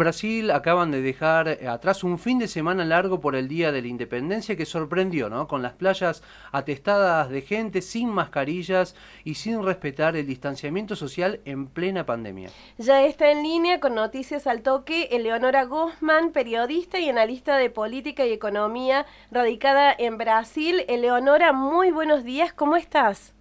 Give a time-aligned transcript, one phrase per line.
[0.00, 3.82] Brasil acaban de dejar eh, atrás un fin de semana largo por el Día de
[3.82, 5.46] la Independencia que sorprendió, ¿no?
[5.46, 8.94] Con las playas atestadas de gente sin mascarillas
[9.24, 12.48] y sin respetar el distanciamiento social en plena pandemia.
[12.78, 18.24] Ya está en línea con Noticias al Toque Eleonora Guzmán, periodista y analista de política
[18.24, 20.82] y economía radicada en Brasil.
[20.88, 23.34] Eleonora, muy buenos días, ¿cómo estás?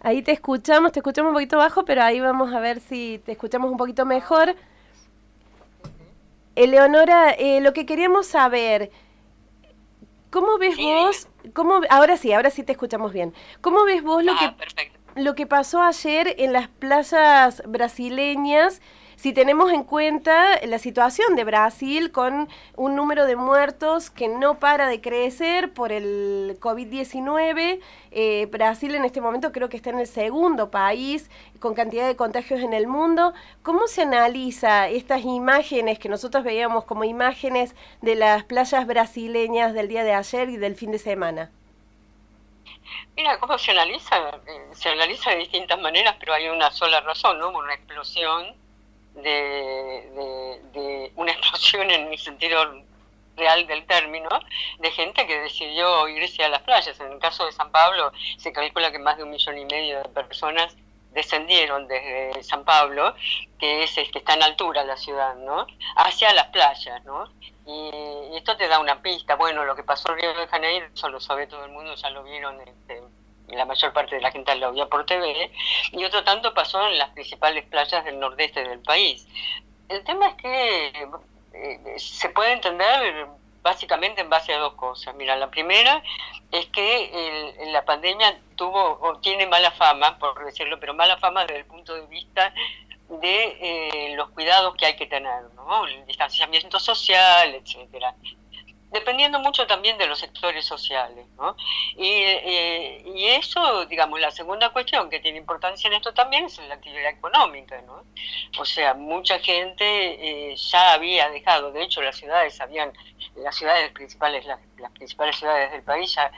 [0.00, 3.32] Ahí te escuchamos, te escuchamos un poquito bajo, pero ahí vamos a ver si te
[3.32, 4.54] escuchamos un poquito mejor.
[6.54, 8.90] Eleonora, eh, lo que queríamos saber,
[10.30, 11.28] ¿cómo ves vos?
[11.52, 13.34] Cómo, ahora sí, ahora sí te escuchamos bien.
[13.60, 18.80] ¿Cómo ves vos lo, ah, que, lo que pasó ayer en las playas brasileñas?
[19.16, 24.58] Si tenemos en cuenta la situación de Brasil con un número de muertos que no
[24.58, 27.80] para de crecer por el COVID-19,
[28.10, 31.30] eh, Brasil en este momento creo que está en el segundo país
[31.60, 33.32] con cantidad de contagios en el mundo.
[33.62, 39.88] ¿Cómo se analiza estas imágenes que nosotros veíamos como imágenes de las playas brasileñas del
[39.88, 41.50] día de ayer y del fin de semana?
[43.16, 44.16] Mira, ¿cómo se analiza?
[44.46, 47.48] Eh, se analiza de distintas maneras, pero hay una sola razón, ¿no?
[47.48, 48.54] Una explosión
[49.16, 52.82] de, una explosión en el sentido
[53.36, 54.28] real del término,
[54.78, 56.98] de gente que decidió irse a las playas.
[57.00, 60.02] En el caso de San Pablo se calcula que más de un millón y medio
[60.02, 60.74] de personas
[61.12, 63.14] descendieron desde San Pablo,
[63.58, 65.66] que es que está en altura la ciudad, ¿no?
[65.96, 67.30] hacia las playas, ¿no?
[67.66, 69.34] Y, esto te da una pista.
[69.34, 72.10] Bueno, lo que pasó en Río de Janeiro, eso lo sabe todo el mundo, ya
[72.10, 73.02] lo vieron este,
[73.48, 75.50] la mayor parte de la gente lo vio por TV,
[75.92, 79.26] y otro tanto pasó en las principales playas del nordeste del país.
[79.88, 81.08] El tema es que
[81.54, 83.26] eh, se puede entender
[83.62, 85.14] básicamente en base a dos cosas.
[85.16, 86.02] Mira, la primera
[86.52, 91.60] es que la pandemia tuvo o tiene mala fama, por decirlo, pero mala fama desde
[91.60, 92.54] el punto de vista
[93.08, 95.86] de eh, los cuidados que hay que tener, ¿no?
[95.86, 98.14] El distanciamiento social, etcétera
[98.98, 101.26] dependiendo mucho también de los sectores sociales.
[101.36, 101.56] ¿no?
[101.96, 102.22] Y,
[103.14, 107.10] y, eso, digamos, la segunda cuestión que tiene importancia en esto también es la actividad
[107.10, 107.80] económica.
[107.82, 108.04] ¿no?
[108.58, 112.92] O sea, mucha gente eh, ya había dejado, de hecho las ciudades habían,
[113.36, 114.60] las ciudades principales, las,
[114.92, 116.30] principales ciudades del país ya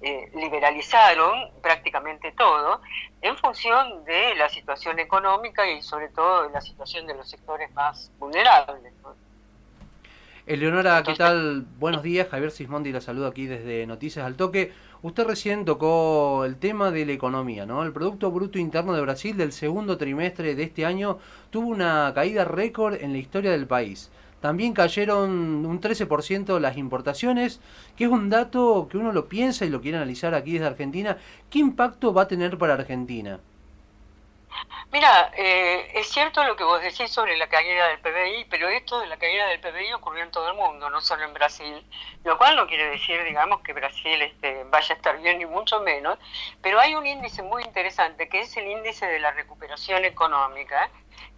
[0.00, 2.80] eh, liberalizaron prácticamente todo
[3.22, 7.72] en función de la situación económica y sobre todo de la situación de los sectores
[7.72, 8.92] más vulnerables.
[9.02, 9.23] ¿no?
[10.46, 11.64] Eleonora, ¿qué tal?
[11.80, 14.72] Buenos días, Javier Sismondi la saludo aquí desde Noticias al Toque.
[15.00, 17.82] Usted recién tocó el tema de la economía, ¿no?
[17.82, 21.16] El Producto Bruto Interno de Brasil del segundo trimestre de este año
[21.48, 24.10] tuvo una caída récord en la historia del país.
[24.42, 27.62] También cayeron un 13% las importaciones,
[27.96, 31.16] que es un dato que uno lo piensa y lo quiere analizar aquí desde Argentina.
[31.48, 33.40] ¿Qué impacto va a tener para Argentina?
[34.92, 39.00] Mira, eh, es cierto lo que vos decís sobre la caída del PBI, pero esto
[39.00, 41.84] de la caída del PBI ocurrió en todo el mundo, no solo en Brasil,
[42.22, 45.80] lo cual no quiere decir, digamos, que Brasil este, vaya a estar bien ni mucho
[45.80, 46.18] menos,
[46.62, 50.88] pero hay un índice muy interesante que es el índice de la recuperación económica,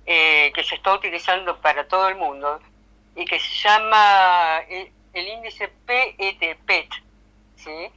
[0.05, 2.61] eh, que se está utilizando para todo el mundo
[3.15, 6.91] y que se llama eh, el, índice PET, PET
[7.57, 7.91] ¿sí?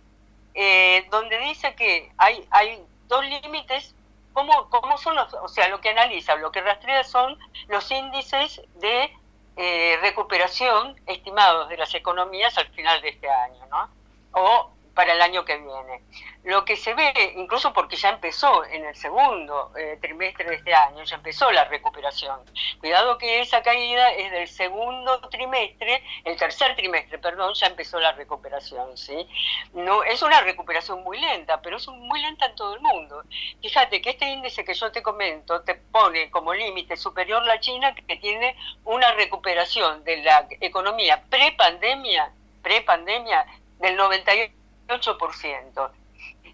[1.11, 3.93] donde dice que hay, hay dos límites
[4.39, 8.61] ¿Cómo, ¿Cómo son los, o sea, lo que analiza, lo que rastrea son los índices
[8.75, 9.13] de
[9.57, 13.89] eh, recuperación estimados de las economías al final de este año, ¿no?
[14.31, 16.01] O para el año que viene.
[16.43, 20.73] Lo que se ve, incluso porque ya empezó en el segundo eh, trimestre de este
[20.73, 22.39] año, ya empezó la recuperación.
[22.79, 28.13] Cuidado que esa caída es del segundo trimestre, el tercer trimestre, perdón, ya empezó la
[28.13, 29.27] recuperación, ¿sí?
[29.73, 33.23] No, es una recuperación muy lenta, pero es muy lenta en todo el mundo.
[33.61, 37.93] Fíjate que este índice que yo te comento te pone como límite superior la China,
[37.93, 43.45] que tiene una recuperación de la economía pre-pandemia, pre-pandemia
[43.79, 44.58] del 98
[44.89, 45.91] 8%.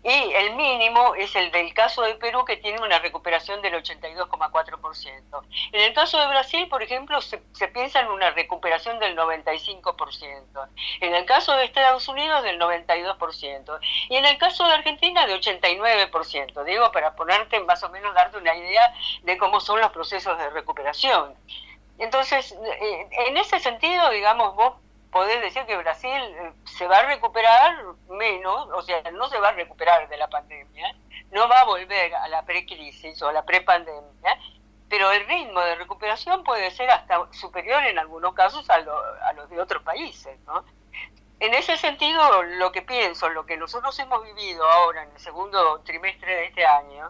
[0.08, 5.42] Y el mínimo es el del caso de Perú, que tiene una recuperación del 82,4%.
[5.72, 7.40] En el caso de Brasil, por ejemplo, se,
[7.74, 10.70] piensa en una recuperación del 95%.
[11.02, 13.80] En el caso de Estados Unidos, del 92%.
[14.10, 16.64] Y en el caso de Argentina, de 89%.
[16.66, 18.94] Digo, para ponerte más o menos, darte una idea
[19.24, 21.34] de cómo son los procesos de recuperación.
[21.98, 24.74] Entonces, eh, en ese sentido, digamos, vos
[25.16, 29.48] podés decir que Brasil eh, se va a recuperar menos, o sea, no se va
[29.48, 30.94] a recuperar de la pandemia,
[31.32, 34.38] no va a volver a la precrisis o a la prepandemia,
[34.90, 39.50] pero el ritmo de recuperación puede ser hasta superior en algunos casos a, a los
[39.50, 40.66] de otros países, ¿no?
[41.40, 45.80] En ese sentido, lo que pienso, lo que nosotros hemos vivido ahora en el segundo
[45.86, 47.10] trimestre de este año,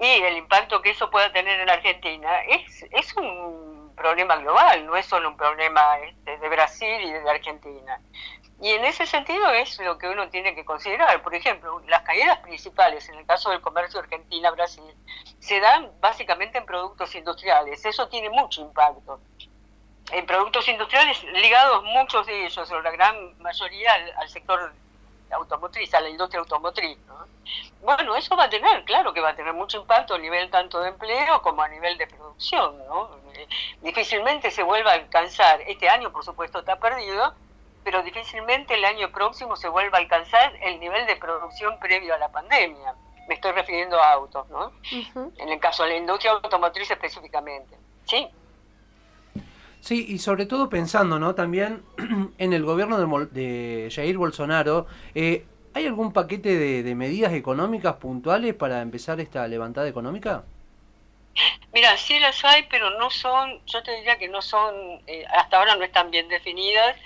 [0.00, 4.96] y el impacto que eso pueda tener en Argentina es, es un problema global, no
[4.96, 8.00] es solo un problema este, de Brasil y de Argentina.
[8.60, 11.22] Y en ese sentido es lo que uno tiene que considerar.
[11.22, 14.94] Por ejemplo, las caídas principales en el caso del comercio Argentina-Brasil
[15.40, 17.84] se dan básicamente en productos industriales.
[17.84, 19.20] Eso tiene mucho impacto.
[20.12, 24.72] En productos industriales ligados muchos de ellos, o la gran mayoría, al, sector
[25.32, 26.98] automotriz, a la industria automotriz.
[27.82, 30.80] Bueno, eso va a tener, claro que va a tener mucho impacto a nivel tanto
[30.80, 32.78] de empleo como a nivel de producción.
[32.86, 33.10] ¿no?
[33.82, 37.34] Difícilmente se vuelva a alcanzar, este año por supuesto está perdido,
[37.84, 42.18] pero difícilmente el año próximo se vuelva a alcanzar el nivel de producción previo a
[42.18, 42.94] la pandemia.
[43.28, 44.72] Me estoy refiriendo a autos, ¿no?
[45.38, 47.76] En el caso de la industria automotriz específicamente.
[48.04, 48.28] Sí.
[49.80, 51.34] Sí, y sobre todo pensando, ¿no?
[51.34, 51.82] También
[52.38, 55.44] en el gobierno de, Jair Bolsonaro, eh,
[55.74, 60.44] ¿hay algún paquete de, medidas económicas puntuales para empezar esta levantada económica?
[61.72, 65.58] Mira, sí las hay, pero no son, yo te diría que no son, eh, hasta
[65.58, 66.96] ahora no están bien definidas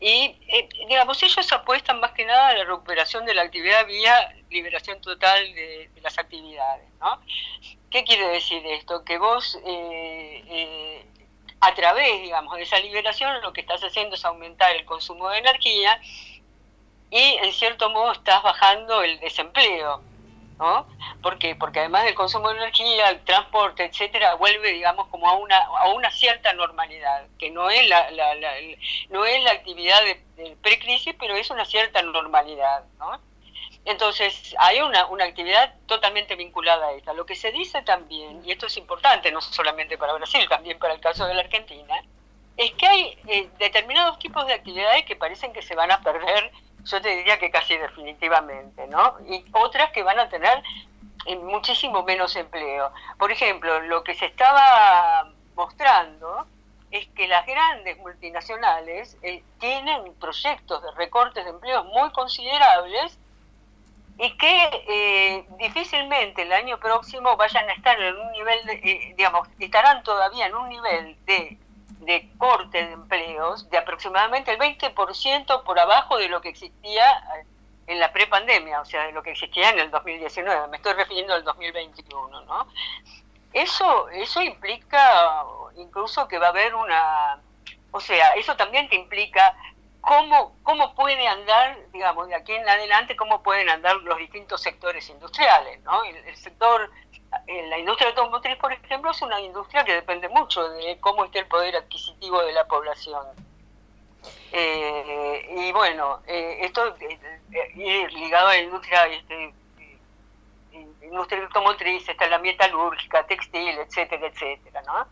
[0.00, 4.34] y, eh, digamos, ellos apuestan más que nada a la recuperación de la actividad vía
[4.50, 7.20] liberación total de, las actividades, ¿no?
[7.90, 9.02] ¿Qué quiere decir esto?
[9.02, 11.06] Que vos, eh, eh,
[11.60, 15.38] a través, digamos, de esa liberación, lo que estás haciendo es aumentar el consumo de
[15.38, 15.98] energía
[17.10, 20.02] y, en cierto modo, estás bajando el desempleo.
[20.58, 20.86] ¿No?
[21.22, 25.56] ¿Por Porque además del consumo de energía, el transporte, etcétera, vuelve, digamos, como a una,
[25.58, 28.34] a una cierta normalidad, que no es la, la,
[29.10, 33.20] no es la actividad de, precrisis, pero es una cierta normalidad, ¿no?
[33.84, 37.12] Entonces, hay una, una actividad totalmente vinculada a esta.
[37.12, 40.94] Lo que se dice también, y esto es importante no solamente para Brasil, también para
[40.94, 42.02] el caso de la Argentina,
[42.56, 46.50] es que hay eh, determinados tipos de actividades que parecen que se van a perder
[46.84, 49.16] yo te diría que casi definitivamente, ¿no?
[49.26, 50.62] Y otras que van a tener
[51.26, 52.92] eh, muchísimo menos empleo.
[53.18, 56.46] Por ejemplo, lo que se estaba mostrando
[56.90, 63.18] es que las grandes multinacionales eh, tienen proyectos de recortes de empleos muy considerables
[64.16, 69.48] y que eh, difícilmente el año próximo vayan a estar en un nivel, de, digamos,
[69.58, 71.58] estarán todavía en un nivel de
[72.00, 77.22] de corte de empleos de aproximadamente el 20% por abajo de lo que existía
[77.86, 81.34] en la prepandemia, o sea, de lo que existía en el 2019, me estoy refiriendo
[81.34, 82.66] al 2021, ¿no?
[83.52, 85.44] Eso, eso implica
[85.76, 87.40] incluso que va a haber una,
[87.92, 89.56] o sea, eso también te implica
[90.00, 95.08] cómo, cómo puede andar, digamos, de aquí en adelante, cómo pueden andar los distintos sectores
[95.08, 96.02] industriales, ¿no?
[96.04, 96.90] el sector
[97.46, 101.46] la industria automotriz, por ejemplo, es una industria que depende mucho de cómo esté el
[101.46, 103.26] poder adquisitivo de la población.
[104.52, 109.52] Eh, y bueno, eh, esto eh, ligado a la industria, este,
[111.02, 115.06] industria automotriz, está la metalúrgica, textil, etcétera, etcétera, ¿no?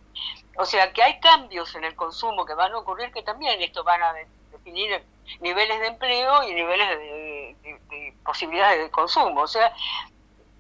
[0.56, 3.84] O sea que hay cambios en el consumo que van a ocurrir que también esto
[3.84, 4.14] van a
[4.50, 5.02] definir
[5.40, 9.42] niveles de empleo y niveles de, de posibilidades de consumo.
[9.42, 9.72] O sea,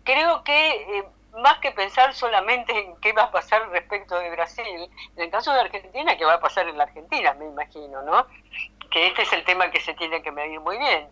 [0.04, 5.22] creo que más que pensar solamente en qué va a pasar respecto de Brasil, en
[5.22, 8.26] el caso de Argentina, qué va a pasar en la Argentina, me imagino, ¿no?
[8.90, 11.08] Que este es el tema que se tiene que medir muy bien.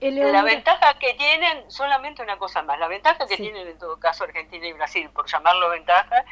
[0.00, 4.24] La ventaja que tienen, solamente una cosa más, la ventaja que tienen en todo caso
[4.24, 6.24] Argentina y Brasil, por llamarlo ventaja,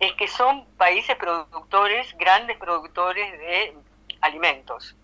[0.00, 3.76] es que son países productores, grandes productores de
[4.22, 4.96] alimentos.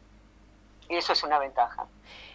[0.88, 1.87] Y eso es una ventaja.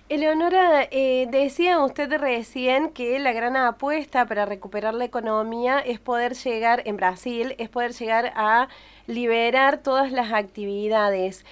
[0.10, 6.34] Eleonora, eh, decía usted recién que la gran apuesta para recuperar la economía es poder
[6.34, 8.70] llegar, en Brasil, es poder llegar a
[9.06, 11.46] liberar todas las actividades.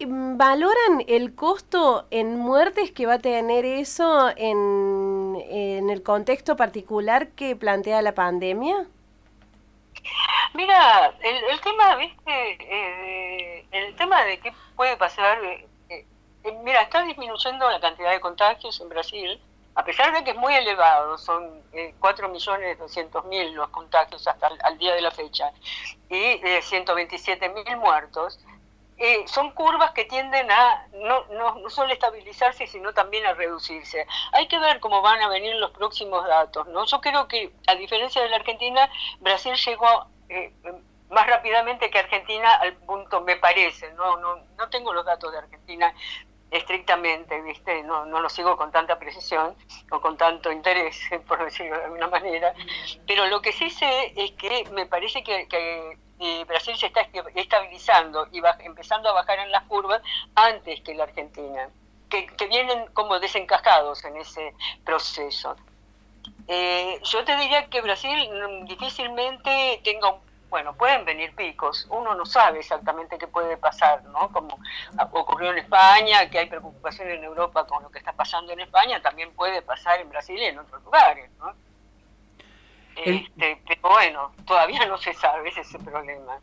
[0.00, 5.36] ¿Valoran el costo en muertes que va a tener eso en,
[5.90, 8.86] el contexto particular que plantea la pandemia?
[10.54, 15.38] Mira, el, tema, viste, eh, el tema de qué puede pasar
[16.44, 19.40] eh, mira, está disminuyendo la cantidad de contagios en Brasil,
[19.74, 24.94] a pesar de que es muy elevado, son eh, 4.200.000 los contagios hasta el, día
[24.94, 25.50] de la fecha
[26.10, 28.38] y eh, 127.000 muertos.
[28.98, 34.06] Eh, son curvas que tienden a no, no, no, solo estabilizarse, sino también a reducirse.
[34.32, 36.68] Hay que ver cómo van a venir los próximos datos.
[36.68, 36.84] ¿no?
[36.84, 38.88] Yo creo que, a diferencia de la Argentina,
[39.20, 40.52] Brasil llegó eh,
[41.10, 43.92] más rápidamente que Argentina al punto, me parece.
[43.94, 45.92] No, no, no tengo los datos de Argentina
[46.52, 47.82] estrictamente, ¿viste?
[47.82, 49.56] No, no lo sigo con tanta precisión
[49.90, 52.54] o con tanto interés, por decirlo de alguna manera,
[53.06, 55.96] pero lo que sí sé es que me parece que,
[56.46, 60.00] Brasil se está estabilizando y va, empezando a bajar en las curvas
[60.36, 61.68] antes que la Argentina,
[62.08, 64.54] que, vienen como desencajados en ese
[64.84, 65.56] proceso.
[66.46, 68.30] Eh, yo te diría que Brasil
[68.66, 70.20] difícilmente tenga un
[70.52, 74.30] bueno, pueden venir picos, uno no sabe exactamente qué puede pasar, ¿no?
[74.30, 74.58] Como
[75.12, 79.00] ocurrió en España, que hay preocupación en Europa con lo que está pasando en España,
[79.00, 81.54] también puede pasar en Brasil y en otros lugares, ¿no?
[82.96, 86.38] Este, pero bueno, todavía no se sabe, ese es el problema.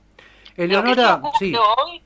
[0.58, 2.04] Eleonora, lo que sí hoy,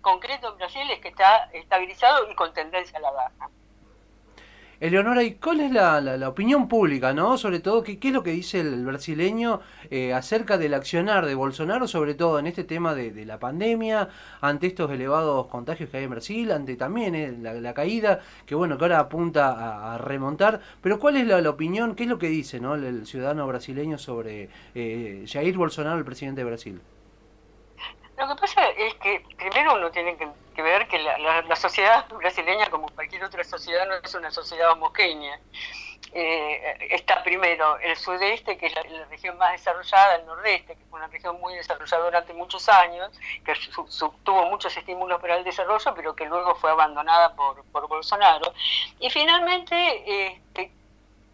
[0.00, 3.50] concreto en Brasil, es que está estabilizado y con tendencia a la baja.
[4.82, 7.38] Eleonora, ¿y cuál es la, la, opinión pública, no?
[7.38, 9.60] Sobre todo, ¿qué, ¿qué, es lo que dice el brasileño
[9.92, 14.08] eh, acerca del accionar de Bolsonaro, sobre todo en este tema de, de, la pandemia,
[14.40, 18.76] ante estos elevados contagios que hay en Brasil, ante también eh, la, caída, que bueno,
[18.76, 22.58] que ahora apunta a, remontar, pero ¿cuál es la, opinión, qué es lo que dice
[22.58, 22.74] ¿no?
[22.74, 26.80] el, ciudadano brasileño sobre eh, Jair Bolsonaro, el presidente de Brasil?
[28.18, 30.26] Lo que pasa es que primero uno tiene que,
[30.60, 35.38] ver que la, sociedad brasileña, como cualquier otra sociedad, no es una sociedad homogénea.
[36.14, 40.98] Eh, está primero el sudeste, que es la, región más desarrollada, el nordeste, que fue
[40.98, 43.10] una región muy desarrollada durante muchos años,
[43.44, 43.54] que
[44.22, 48.52] tuvo muchos estímulos para el desarrollo, pero que luego fue abandonada por, por Bolsonaro.
[48.98, 50.70] Y finalmente, este,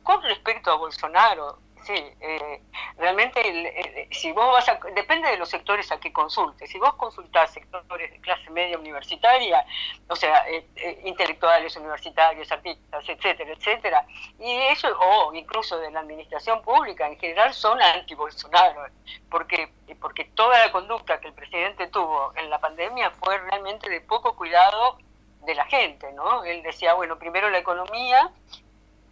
[0.04, 1.58] con respecto a Bolsonaro,
[1.88, 2.62] sí, eh,
[2.98, 6.68] realmente si vos vas a, depende de los sectores a que consultes.
[6.68, 9.64] Si vos consultás sectores de clase media universitaria,
[10.06, 14.06] o sea, eh, eh, intelectuales universitarios, artistas, etcétera, etcétera,
[14.38, 18.82] y eso, o incluso de la administración pública en general, son anti-Bolsonaro,
[19.30, 24.02] porque, porque toda la conducta que el presidente tuvo en la pandemia fue realmente de
[24.02, 24.98] poco cuidado
[25.46, 26.44] de la gente, ¿no?
[26.44, 28.30] Él decía, bueno, primero la economía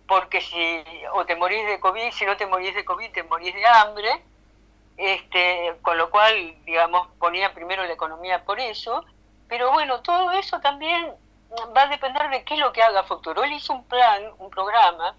[0.06, 3.54] porque si o te morís de COVID, si no te morís de COVID, te morís
[3.54, 4.22] de hambre,
[4.96, 9.04] este, con lo cual, digamos, ponía primero la economía por eso,
[9.48, 11.12] pero bueno, todo eso también
[11.76, 13.44] va a depender de qué es lo que haga Futuro.
[13.44, 15.14] Él hizo un plan, un programa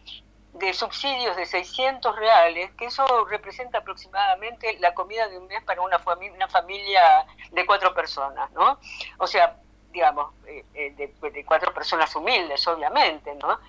[0.54, 5.82] de subsidios de 600 reales, que eso representa aproximadamente la comida de un mes para
[5.82, 8.80] una, familia, una familia de cuatro personas, ¿no?
[9.20, 9.58] O sea,
[9.92, 13.60] digamos, eh, eh, de, de, cuatro personas humildes, obviamente, ¿no?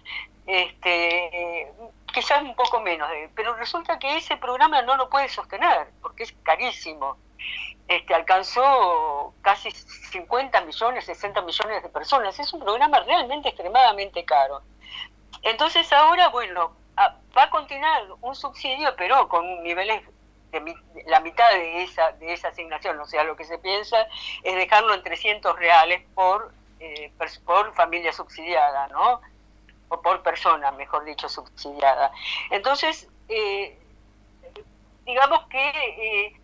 [0.49, 1.71] Este,
[2.12, 6.35] quizás un poco menos, pero resulta que ese programa no lo puede sostener porque es
[6.43, 7.19] carísimo.
[7.87, 12.38] Este, alcanzó casi 50 millones, 60 millones de personas.
[12.38, 14.62] Es un programa realmente extremadamente caro.
[15.43, 20.02] Entonces ahora, bueno, va a continuar un subsidio, pero con niveles
[20.50, 20.75] de
[21.07, 22.99] la mitad de esa, de esa asignación.
[23.00, 24.09] O sea, lo que se piensa
[24.43, 27.12] es dejarlo en 300 reales por, eh,
[27.45, 29.21] por familia subsidiada, ¿no?
[29.88, 32.12] O por persona, mejor dicho, subsidiada.
[32.50, 33.78] Entonces, eh,
[35.04, 36.40] digamos que eh,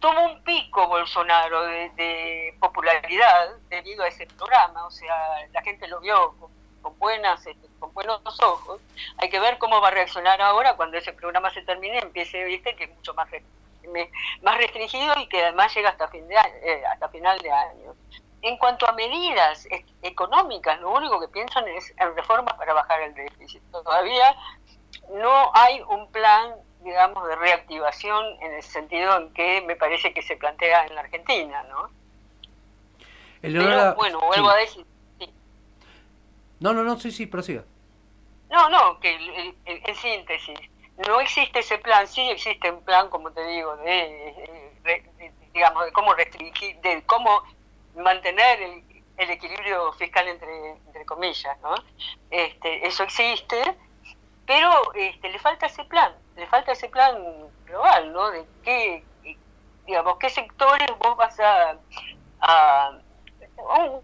[0.00, 6.00] tuvo un pico Bolsonaro de, popularidad debido a ese programa, o sea, la gente lo
[6.00, 6.34] vio
[6.82, 8.80] con, buenas, este, con buenos ojos.
[9.18, 12.74] Hay que ver cómo va a reaccionar ahora cuando ese programa se termine, empiece, viste,
[12.74, 13.28] que es mucho más
[14.42, 17.94] más restringido y que además llega hasta fin de eh, hasta final de año.
[18.42, 19.68] En cuanto a medidas
[20.02, 23.62] económicas, lo único que piensan es en reformas para bajar el déficit.
[23.70, 24.34] Todavía
[25.10, 30.22] no hay un plan, digamos, de reactivación en el sentido en que me parece que
[30.22, 31.90] se plantea en la Argentina, ¿no?
[33.42, 34.86] Pero, bueno, vuelvo a decir.
[36.60, 37.64] No, no, no, sí, sí, prosiga.
[38.50, 39.14] No, no, que
[39.64, 40.58] en síntesis,
[41.06, 44.72] no existe ese plan, sí existe un plan, como te digo, de,
[45.54, 47.42] digamos, de cómo restringir, de cómo
[48.02, 51.74] mantener el, equilibrio fiscal entre, comillas, ¿no?
[52.30, 53.76] Este, eso existe,
[54.46, 57.22] pero este, le falta ese plan, le falta ese plan
[57.66, 58.30] global, ¿no?
[58.30, 59.04] De qué,
[59.86, 61.76] digamos, qué sectores vos vas a,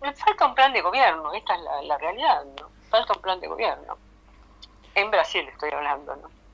[0.03, 2.69] le falta un plan de gobierno, esta es la, la realidad, ¿no?
[2.91, 3.97] Falta un plan de gobierno.
[4.95, 6.36] En Brasil estoy hablando, ¿no?